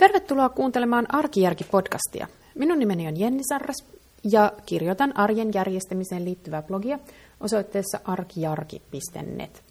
[0.00, 2.26] Tervetuloa kuuntelemaan Arkijärki-podcastia.
[2.54, 3.84] Minun nimeni on Jenni Sarras
[4.24, 6.98] ja kirjoitan arjen järjestämiseen liittyvää blogia
[7.40, 9.62] osoitteessa arkijarki.net.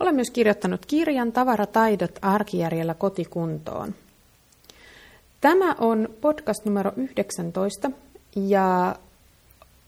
[0.00, 3.94] Olen myös kirjoittanut kirjan Tavarataidot arkijärjellä kotikuntoon.
[5.40, 7.90] Tämä on podcast numero 19
[8.36, 8.96] ja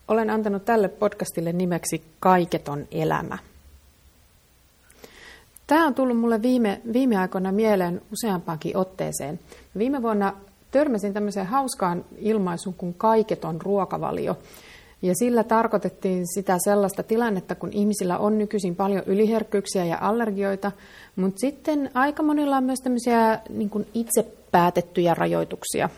[0.09, 3.39] olen antanut tälle podcastille nimeksi Kaiketon elämä.
[5.69, 9.41] Tämä on tullut mulle viime, viime aikoina mieleen useampaankin otteeseen.
[9.79, 10.33] Viime vuonna
[10.71, 14.39] törmäsin tämmöiseen hauskaan ilmaisuun kuin kaiketon ruokavalio.
[15.03, 20.73] Ja sillä tarkoitettiin sitä sellaista tilannetta, kun ihmisillä on nykyisin paljon yliherkkyyksiä ja allergioita,
[21.17, 25.89] mutta sitten aika monilla on myös tämmöisiä niin itse päätettyjä rajoituksia.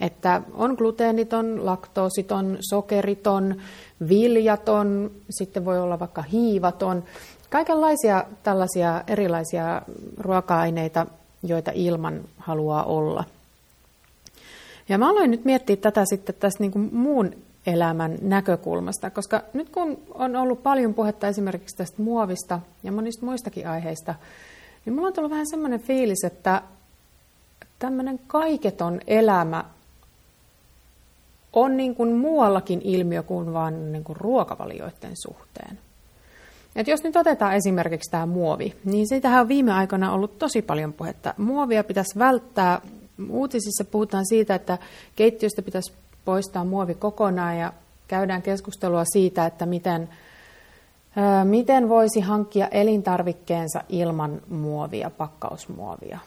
[0.00, 3.62] Että on gluteeniton, laktoositon, sokeriton,
[4.08, 7.04] viljaton, sitten voi olla vaikka hiivaton.
[7.50, 9.82] Kaikenlaisia tällaisia erilaisia
[10.18, 11.06] ruoka-aineita,
[11.42, 13.24] joita ilman haluaa olla.
[14.88, 17.32] Ja mä aloin nyt miettiä tätä sitten tästä niin kuin muun
[17.66, 23.68] elämän näkökulmasta, koska nyt kun on ollut paljon puhetta esimerkiksi tästä muovista ja monista muistakin
[23.68, 24.14] aiheista,
[24.84, 26.62] niin mulla on tullut vähän semmoinen fiilis, että
[27.78, 29.64] tämmöinen kaiketon elämä
[31.60, 35.78] on niin kuin muuallakin ilmiö kuin vain niin kuin ruokavalioiden suhteen.
[36.76, 40.92] Et jos nyt otetaan esimerkiksi tämä muovi, niin siitähän on viime aikoina ollut tosi paljon
[40.92, 41.34] puhetta.
[41.36, 42.80] Muovia pitäisi välttää.
[43.30, 44.78] Uutisissa puhutaan siitä, että
[45.16, 45.92] keittiöstä pitäisi
[46.24, 47.72] poistaa muovi kokonaan ja
[48.08, 50.08] käydään keskustelua siitä, että miten,
[51.44, 56.18] miten voisi hankkia elintarvikkeensa ilman muovia, pakkausmuovia.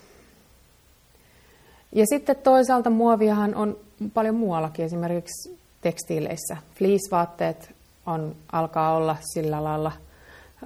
[1.95, 3.77] Ja sitten toisaalta muoviahan on
[4.13, 6.57] paljon muuallakin, esimerkiksi tekstiileissä.
[6.75, 9.91] Fleece-vaatteet on, alkaa olla sillä lailla–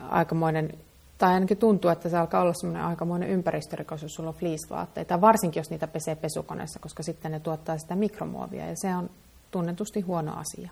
[0.09, 0.73] aikamoinen,
[1.17, 5.59] tai ainakin tuntuu, että se alkaa olla semmoinen aikamoinen ympäristörikos, jos sulla on fleece-vaatteita, varsinkin
[5.59, 9.09] jos niitä pesee pesukoneessa, koska sitten ne tuottaa sitä mikromuovia, ja se on
[9.51, 10.69] tunnetusti huono asia.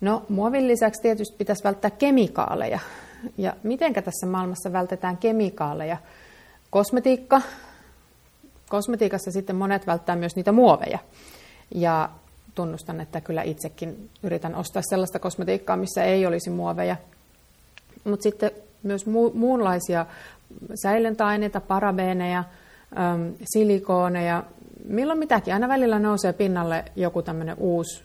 [0.00, 2.78] No, muovin lisäksi tietysti pitäisi välttää kemikaaleja.
[3.38, 5.96] Ja mitenkä tässä maailmassa vältetään kemikaaleja?
[6.70, 7.42] Kosmetiikka.
[8.72, 10.98] Kosmetiikassa sitten monet välttää myös niitä muoveja.
[11.74, 12.08] Ja
[12.54, 16.96] tunnustan, että kyllä itsekin yritän ostaa sellaista kosmetiikkaa, missä ei olisi muoveja–
[18.04, 18.50] mutta sitten
[18.82, 20.06] myös mu- muunlaisia
[20.82, 24.44] säilöntäaineita, parabeeneja, äm, silikooneja,
[24.84, 25.54] milloin mitäkin.
[25.54, 28.02] Aina välillä nousee pinnalle joku tämmöinen uusi,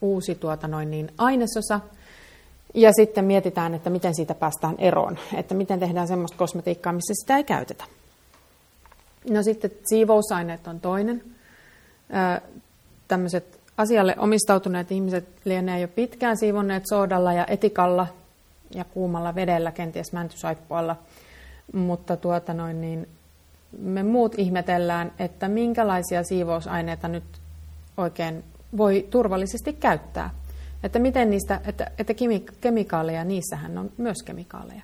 [0.00, 1.80] uusi tuota noin niin, ainesosa,
[2.74, 7.36] ja sitten mietitään, että miten siitä päästään eroon, että miten tehdään semmoista kosmetiikkaa, missä sitä
[7.36, 7.84] ei käytetä.
[9.30, 11.22] No sitten siivousaineet on toinen.
[13.08, 18.06] Tämmöiset asialle omistautuneet ihmiset lienee jo pitkään siivonneet soodalla ja etikalla
[18.74, 20.96] ja kuumalla vedellä, kenties mäntysaippualla.
[21.72, 23.08] Mutta tuota noin, niin
[23.78, 27.24] me muut ihmetellään, että minkälaisia siivousaineita nyt
[27.96, 28.44] oikein
[28.76, 30.30] voi turvallisesti käyttää.
[30.82, 32.14] Että miten niistä, että, että
[32.60, 34.82] kemikaaleja, niissähän on myös kemikaaleja.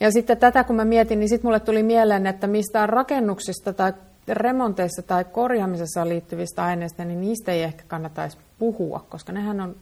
[0.00, 3.92] Ja sitten tätä kun mä mietin, niin sitten mulle tuli mieleen, että mistä rakennuksista tai
[4.28, 9.76] remonteissa tai korjaamisessa liittyvistä aineista, niin niistä ei ehkä kannattaisi puhua, koska nehän, on,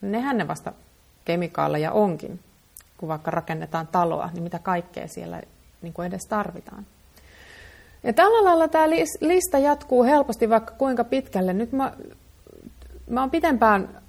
[0.00, 0.72] nehän ne vasta
[1.24, 2.40] kemikaaleja onkin,
[2.96, 5.42] kun vaikka rakennetaan taloa, niin mitä kaikkea siellä
[5.82, 6.86] niin kuin edes tarvitaan.
[8.02, 11.52] Ja tällä lailla tämä lista jatkuu helposti vaikka kuinka pitkälle.
[11.52, 11.92] Nyt mä,
[13.10, 14.00] mä oon pitempään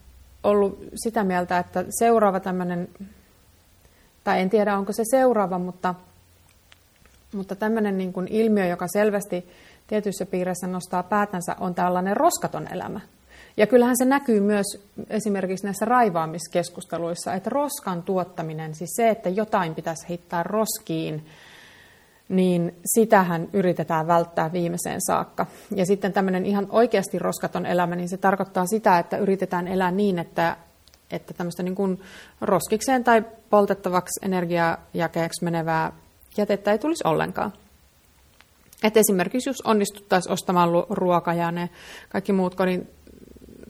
[0.44, 2.90] ollut sitä mieltä, että seuraava tämmöinen,
[4.30, 5.96] tai en tiedä onko se seuraava, mutta,
[7.34, 9.50] mutta tämmöinen niin kuin ilmiö, joka selvästi
[9.88, 13.00] tietyissä piireissä nostaa päätänsä, on tällainen roskaton elämä.
[13.58, 14.66] Ja kyllähän se näkyy myös
[15.10, 21.26] esimerkiksi näissä raivaamiskeskusteluissa, että roskan tuottaminen, siis se, että jotain pitäisi heittää roskiin,
[22.30, 25.46] niin sitähän yritetään välttää viimeiseen saakka.
[25.76, 30.20] Ja sitten tämmöinen ihan oikeasti roskaton elämä, niin se tarkoittaa sitä, että yritetään elää niin,
[30.20, 30.58] että,
[31.12, 32.02] että tämmöistä niin kuin
[32.42, 35.92] roskikseen tai poltettavaksi energiajakeeksi menevää
[36.38, 37.54] jätettä ei tulisi ollenkaan.
[38.84, 41.70] että esimerkiksi jos onnistuttaisiin ostamaan ruoka ja ne
[42.10, 42.90] kaikki muut kodin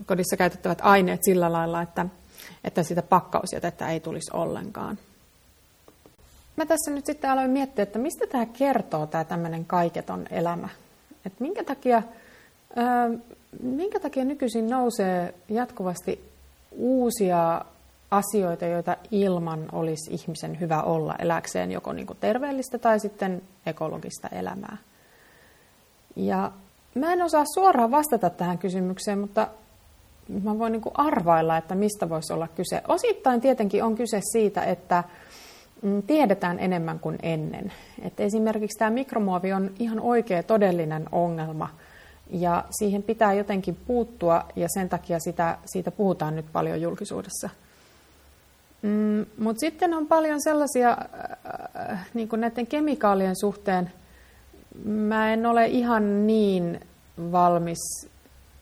[0.05, 2.05] kodissa käytettävät aineet sillä lailla, että,
[2.63, 4.97] että sitä pakkausjätettä ei tulisi ollenkaan.
[6.55, 10.69] Mä tässä nyt sitten aloin miettiä, että mistä tämä kertoo, tämä tämmöinen kaiketon elämä.
[11.25, 12.03] Että minkä takia,
[12.75, 13.09] ää,
[13.63, 16.28] minkä takia nykyisin nousee jatkuvasti
[16.71, 17.65] uusia
[18.11, 24.27] asioita, joita ilman olisi ihmisen hyvä olla eläkseen joko niin kuin terveellistä tai sitten ekologista
[24.27, 24.77] elämää.
[26.15, 26.51] Ja
[26.95, 29.47] mä en osaa suoraan vastata tähän kysymykseen, mutta
[30.43, 32.81] mä voin niin kuin arvailla, että mistä voisi olla kyse.
[32.87, 35.03] Osittain tietenkin on kyse siitä, että,
[35.81, 37.73] mm, tiedetään enemmän kuin ennen.
[38.01, 41.69] Et esimerkiksi tämä mikromuovi on ihan oikea todellinen ongelma
[42.29, 47.49] ja siihen pitää jotenkin puuttua ja sen takia sitä, siitä puhutaan nyt paljon julkisuudessa.
[48.81, 50.97] Mm, Mutta sitten on paljon sellaisia
[51.89, 53.91] äh, niin kuin näiden kemikaalien suhteen,
[54.85, 56.79] mä en ole ihan niin
[57.31, 58.09] valmis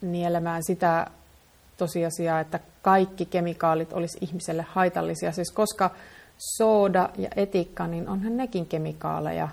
[0.02, 1.08] nielemään sitä
[1.78, 5.32] tosiasiaa, että kaikki kemikaalit olisi ihmiselle haitallisia.
[5.32, 5.92] Siis koska
[6.38, 9.50] sooda ja etikka, niin onhan nekin kemikaaleja.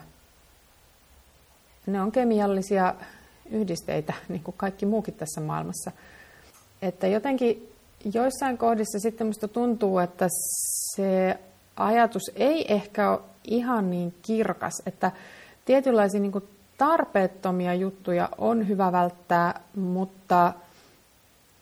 [1.87, 2.95] Ne on kemiallisia
[3.51, 5.91] yhdisteitä, niin kuin kaikki muukin tässä maailmassa.
[6.83, 7.73] Että jotenkin
[8.15, 10.29] joissain kohdissa sitten musta tuntuu, että
[10.97, 11.39] se
[11.77, 15.13] ajatus ei ehkä ole ihan niin kirkas, että
[15.65, 16.49] tietynlaisia niin kuin
[16.79, 20.53] tarpeettomia juttuja on hyvä välttää, mutta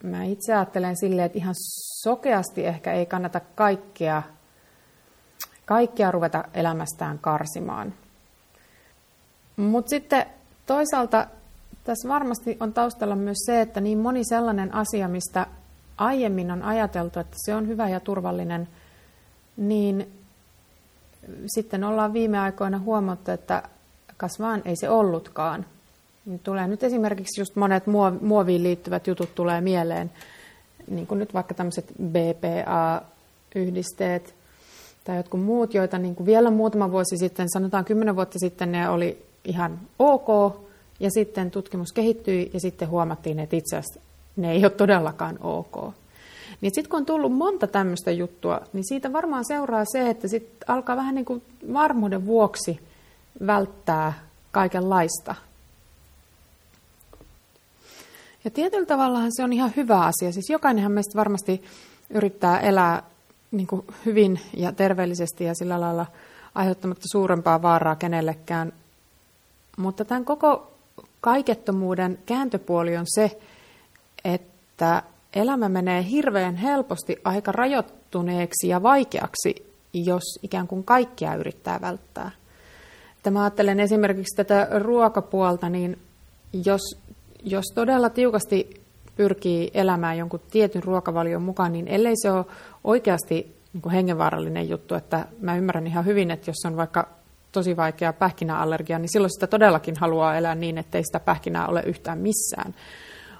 [0.02, 1.54] mä itse ajattelen silleen, että ihan
[2.02, 4.22] sokeasti ehkä ei kannata kaikkea,
[5.64, 7.94] kaikkea ruveta elämästään karsimaan.
[9.56, 10.26] Mutta sitten
[10.66, 11.26] toisaalta
[11.84, 15.46] tässä varmasti on taustalla myös se, että niin moni sellainen asia, mistä
[15.96, 18.68] aiemmin on ajateltu, että se on hyvä ja turvallinen,
[19.56, 20.12] niin
[21.46, 23.62] sitten ollaan viime aikoina huomattu, että
[24.16, 25.66] kas vaan ei se ollutkaan.
[26.26, 27.84] Niin tulee nyt esimerkiksi just monet
[28.20, 30.10] muoviin liittyvät jutut tulee mieleen,
[30.90, 34.34] niin kuin nyt vaikka tämmöiset BPA-yhdisteet
[35.04, 38.88] tai jotkut muut, joita niin kuin vielä muutama vuosi sitten, sanotaan kymmenen vuotta sitten, ne
[38.88, 40.56] oli ihan ok,
[41.02, 44.00] ja sitten tutkimus kehittyi ja sitten huomattiin, että itse asiassa
[44.36, 45.94] ne ei ole todellakaan ok.
[46.60, 50.70] Niin sitten kun on tullut monta tämmöistä juttua, niin siitä varmaan seuraa se, että sitten
[50.70, 52.80] alkaa vähän niin kuin varmuuden vuoksi
[53.46, 54.12] välttää
[54.50, 55.34] kaikenlaista.
[58.44, 60.32] Ja tietyllä tavallahan se on ihan hyvä asia.
[60.32, 61.62] Siis jokainenhan meistä varmasti
[62.10, 63.02] yrittää elää
[63.50, 66.06] niin kuin hyvin ja terveellisesti ja sillä lailla
[66.54, 68.72] aiheuttamatta suurempaa vaaraa kenellekään.
[69.76, 70.71] Mutta tämän koko
[71.22, 73.38] kaikettomuuden kääntöpuoli on se,
[74.24, 75.02] että
[75.34, 82.30] elämä menee hirveän helposti aika rajoittuneeksi ja vaikeaksi, jos ikään kuin kaikkea yrittää välttää.
[83.22, 85.98] Tämä ajattelen esimerkiksi tätä ruokapuolta, niin
[86.64, 86.80] jos,
[87.44, 88.82] jos todella tiukasti
[89.16, 92.44] pyrkii elämään jonkun tietyn ruokavalion mukaan, niin ellei se ole
[92.84, 97.08] oikeasti niin kuin hengenvaarallinen juttu, että mä ymmärrän ihan hyvin, että jos on vaikka
[97.52, 101.82] tosi vaikea pähkinäallergia, niin silloin sitä todellakin haluaa elää niin, että ei sitä pähkinää ole
[101.86, 102.74] yhtään missään.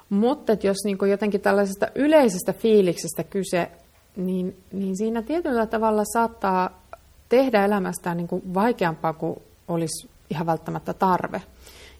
[0.09, 3.71] Mutta jos niin jotenkin tällaisesta yleisestä fiiliksestä kyse,
[4.15, 6.81] niin, niin siinä tietyllä tavalla saattaa
[7.29, 11.41] tehdä elämästään niin kuin vaikeampaa kuin olisi ihan välttämättä tarve.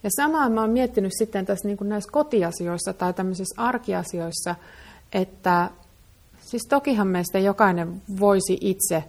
[0.03, 4.55] Ja samaa mä oon miettinyt sitten tässä niin kuin näissä kotiasioissa tai tämmöisissä arkiasioissa,
[5.13, 5.69] että
[6.41, 9.03] siis tokihan meistä jokainen voisi itse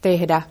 [0.00, 0.42] tehdä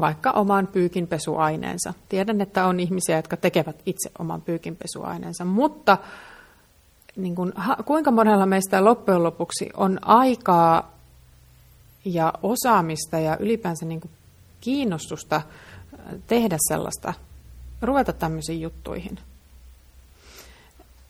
[0.00, 1.94] vaikka oman pyykinpesuaineensa.
[2.08, 5.98] Tiedän, että on ihmisiä, jotka tekevät itse oman pyykinpesuaineensa, mutta
[7.16, 7.52] niin kuin,
[7.84, 10.96] kuinka monella meistä loppujen lopuksi on aikaa
[12.04, 14.10] ja osaamista ja ylipäänsä niin kuin
[14.60, 15.42] kiinnostusta
[16.26, 17.14] tehdä sellaista,
[17.82, 19.18] ruveta tämmöisiin juttuihin.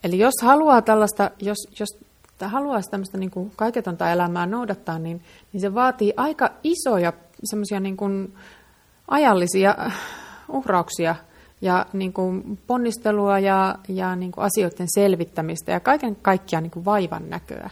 [0.05, 1.89] Eli jos haluaa tällaista, jos, jos
[2.45, 5.23] haluaa tämmöistä niin kaiketonta elämää noudattaa, niin,
[5.53, 7.13] niin se vaatii aika isoja
[7.45, 8.35] semmoisia niin kuin
[9.09, 9.77] ajallisia
[10.49, 11.15] uhrauksia
[11.61, 16.85] ja niin kuin ponnistelua ja, ja niin kuin asioiden selvittämistä ja kaiken kaikkiaan niin kuin
[16.85, 17.71] vaivan näköä.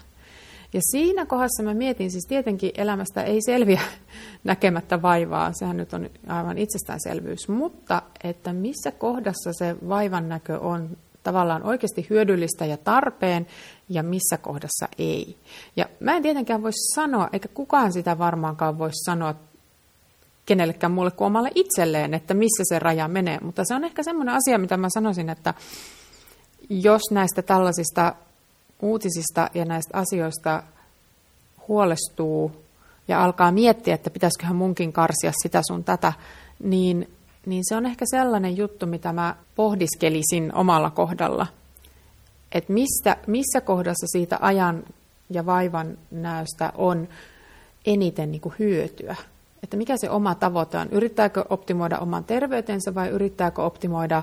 [0.73, 3.81] Ja siinä kohdassa mä mietin, siis tietenkin elämästä ei selviä
[4.45, 10.97] näkemättä vaivaa, sehän nyt on aivan itsestäänselvyys, mutta että missä kohdassa se vaivan näkö on
[11.23, 13.47] tavallaan oikeasti hyödyllistä ja tarpeen
[13.89, 15.37] ja missä kohdassa ei.
[15.77, 19.35] Ja mä en tietenkään voi sanoa, eikä kukaan sitä varmaankaan voi sanoa
[20.47, 23.39] kenellekään muulle kuin omalle itselleen, että missä se raja menee.
[23.43, 25.55] Mutta se on ehkä semmoinen asia, mitä mä sanoisin, että
[26.71, 28.15] jos näistä tällaisista
[28.83, 30.63] uutisista ja näistä asioista
[31.69, 32.65] huolestuu
[33.09, 36.13] ja alkaa miettiä, että pitäisiköhän munkin karsia sitä sun tätä,
[36.63, 37.11] niin,
[37.47, 41.47] niin se on ehkä sellainen juttu, mitä mä pohdiskelisin omalla kohdalla.
[42.53, 44.85] Että mistä, missä kohdassa siitä ajan
[45.31, 47.09] ja vaivan näöstä on
[47.87, 49.17] eniten niin kuin hyötyä
[49.65, 50.89] että mikä se oma tavoite on.
[50.91, 54.23] Yrittääkö optimoida oman terveytensä vai yrittääkö optimoida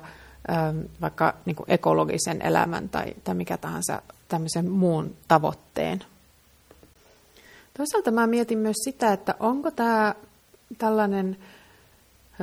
[0.51, 6.03] ähm, vaikka niin kuin ekologisen elämän tai, tai mikä tahansa tämmöisen muun tavoitteen.
[7.77, 10.15] Toisaalta mä mietin myös sitä, että onko tämä
[10.77, 11.37] tällainen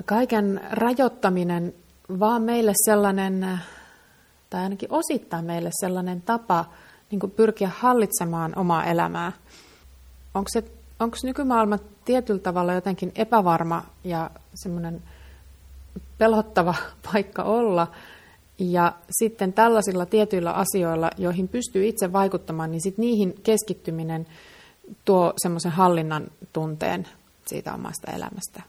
[0.05, 1.75] kaiken rajoittaminen
[2.21, 3.61] vaan meille sellainen,
[4.51, 6.65] tai ainakin osittain meille sellainen tapa
[7.11, 9.33] niin kuin pyrkiä hallitsemaan omaa elämää.
[10.35, 10.65] Onko se
[11.01, 15.03] onko nykymaailma tietyllä tavalla jotenkin epävarma ja semmoinen
[16.19, 16.75] pelottava
[17.13, 17.87] paikka olla.
[18.59, 24.27] Ja sitten tällaisilla tietyillä asioilla, joihin pystyy itse vaikuttamaan, niin sitten niihin keskittyminen
[25.05, 27.09] tuo semmoisen hallinnan tunteen
[27.47, 28.63] siitä omasta elämästä.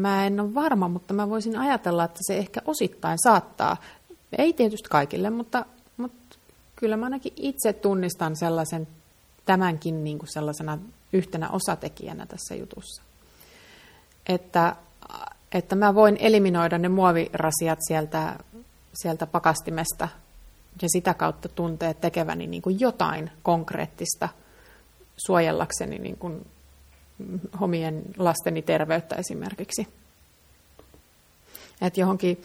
[0.00, 3.76] Mä en ole varma, mutta mä voisin ajatella, että se ehkä osittain saattaa,
[4.38, 5.66] ei tietysti kaikille, mutta,
[5.96, 6.36] mutta
[6.76, 8.88] kyllä mä ainakin itse tunnistan sellaisen
[9.50, 10.78] tämänkin niin kuin sellaisena
[11.12, 13.02] yhtenä osatekijänä tässä jutussa.
[14.26, 14.76] Että,
[15.52, 18.38] että mä voin eliminoida ne muovirasiat sieltä,
[18.94, 20.08] sieltä pakastimesta
[20.82, 24.28] ja sitä kautta tuntee tekeväni niin kuin jotain konkreettista
[25.26, 26.46] suojellakseni niin kuin
[27.60, 29.88] omien lasteni terveyttä esimerkiksi.
[31.80, 32.42] Että johonkin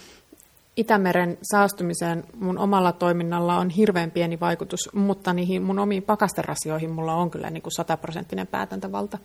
[0.77, 7.13] Itämeren saastumiseen mun omalla toiminnalla on hirveän pieni vaikutus, mutta niihin mun omiin pakasterasioihin mulla
[7.15, 9.17] on kyllä niin kuin sataprosenttinen päätäntävalta.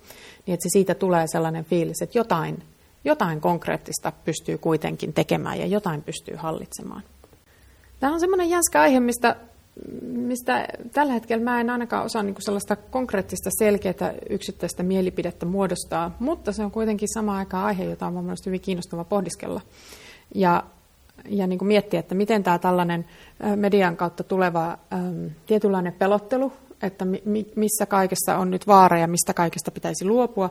[0.47, 2.63] Niin että se siitä tulee sellainen fiilis, että jotain,
[3.05, 7.03] jotain konkreettista pystyy kuitenkin tekemään ja jotain pystyy hallitsemaan.
[8.01, 9.37] Tämä on semmoinen jänskä aihe, mistä,
[10.03, 16.53] mistä tällä hetkellä mä en ainakaan osaa niin sellaista konkreettista selkeää yksittäistä mielipidettä muodostaa, mutta
[16.53, 19.61] se on kuitenkin sama aikaan aihe, jota on mielestäni hyvin kiinnostava pohdiskella.
[20.35, 20.65] Ja
[21.29, 23.05] ja niin kuin miettiä, että miten tämä tällainen
[23.57, 29.35] median kautta tuleva äm, tietynlainen pelottelu, että mi, missä kaikessa on nyt vaara ja mistä
[29.35, 30.51] kaikesta pitäisi luopua,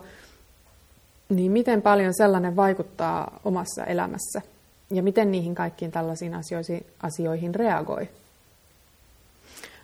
[1.30, 4.42] niin miten paljon sellainen vaikuttaa omassa elämässä
[4.92, 8.10] ja miten niihin kaikkiin tällaisiin asioihin, asioihin reagoi.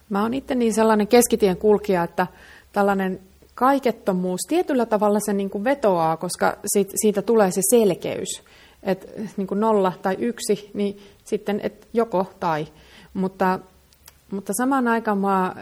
[0.09, 2.27] Mä oon itse niin sellainen keskitien kulkija, että
[2.73, 3.19] tällainen
[3.55, 8.43] kaikettomuus tietyllä tavalla se niin kuin vetoaa, koska siitä, siitä tulee se selkeys
[8.85, 12.67] että niin kuin nolla tai yksi, niin sitten et joko tai.
[13.13, 13.59] Mutta,
[14.31, 15.55] mutta samaan aikaan mua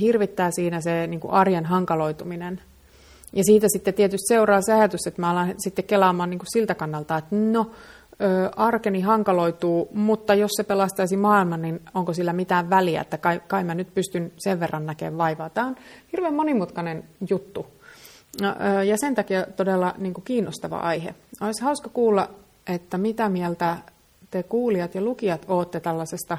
[0.00, 2.60] hirvittää siinä se niin kuin arjen hankaloituminen.
[3.32, 6.74] Ja siitä sitten tietysti seuraa se ajatus, että mä alan sitten kelaamaan niin kuin siltä
[6.74, 7.70] kannalta, että no,
[8.56, 13.64] arkeni hankaloituu, mutta jos se pelastaisi maailman, niin onko sillä mitään väliä, että kai, kai
[13.64, 15.50] mä nyt pystyn sen verran näkemään vaivaa.
[15.50, 15.76] Tämä on
[16.12, 17.66] hirveän monimutkainen juttu.
[18.40, 18.48] No,
[18.84, 21.14] ja sen takia todella niin kuin kiinnostava aihe.
[21.40, 22.30] Olisi hauska kuulla
[22.66, 23.76] että mitä mieltä
[24.30, 26.38] te kuulijat ja lukijat olette tällaisesta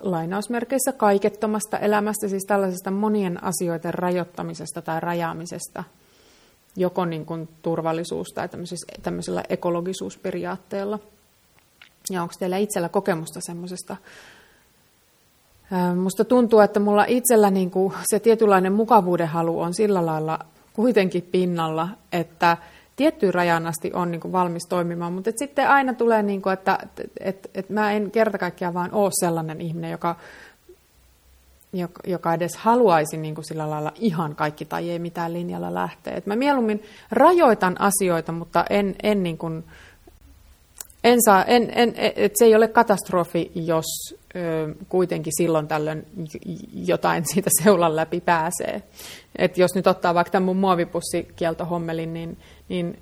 [0.00, 5.84] lainausmerkeissä kaikettomasta elämästä, siis tällaisesta monien asioiden rajoittamisesta tai rajaamisesta,
[6.76, 8.48] joko niin kuin turvallisuus- tai
[9.02, 10.98] tämmöisellä ekologisuusperiaatteella.
[12.10, 13.96] Ja onko teillä itsellä kokemusta semmoisesta?
[15.96, 20.38] Musta tuntuu, että mulla itsellä niin kuin se tietynlainen mukavuuden halu on sillä lailla
[20.72, 22.56] kuitenkin pinnalla, että
[22.96, 26.52] tiettyyn rajan asti on niin kuin valmis toimimaan, mutta et sitten aina tulee, niin kuin,
[26.52, 30.16] että et, et, et mä en kerta kaikkiaan vaan ole sellainen ihminen, joka,
[32.06, 36.14] joka edes haluaisi niin kuin sillä lailla ihan kaikki tai ei mitään linjalla lähteä.
[36.14, 39.64] Et mä mieluummin rajoitan asioita, mutta en, en, niin kuin,
[41.04, 43.84] en saa, en, en, et se ei ole katastrofi, jos
[44.88, 46.06] kuitenkin silloin tällöin
[46.74, 48.82] jotain siitä seulan läpi pääsee.
[49.38, 52.38] Et jos nyt ottaa vaikka tämän mun muovipussikieltohommelin, niin
[52.68, 52.98] niin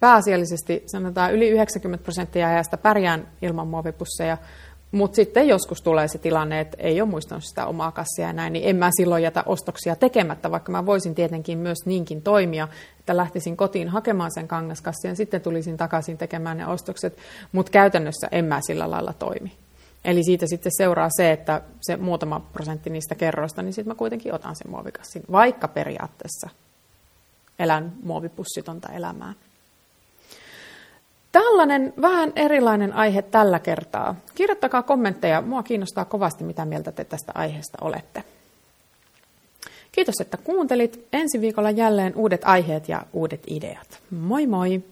[0.00, 4.38] pääasiallisesti sanotaan yli 90 prosenttia ajasta pärjään ilman muovipusseja,
[4.92, 8.52] mutta sitten joskus tulee se tilanne, että ei ole muistanut sitä omaa kassia ja näin,
[8.52, 12.68] niin en mä silloin jätä ostoksia tekemättä, vaikka mä voisin tietenkin myös niinkin toimia,
[13.00, 17.18] että lähtisin kotiin hakemaan sen kangaskassia ja sitten tulisin takaisin tekemään ne ostokset,
[17.52, 19.52] mutta käytännössä en mä sillä lailla toimi.
[20.04, 24.34] Eli siitä sitten seuraa se, että se muutama prosentti niistä kerroista, niin sitten mä kuitenkin
[24.34, 26.48] otan sen muovikassin, vaikka periaatteessa
[27.58, 29.34] elän muovipussitonta elämää.
[31.32, 34.16] Tällainen vähän erilainen aihe tällä kertaa.
[34.34, 35.42] Kirjoittakaa kommentteja.
[35.42, 38.24] Mua kiinnostaa kovasti, mitä mieltä te tästä aiheesta olette.
[39.92, 41.06] Kiitos, että kuuntelit.
[41.12, 44.02] Ensi viikolla jälleen uudet aiheet ja uudet ideat.
[44.10, 44.82] Moi moi!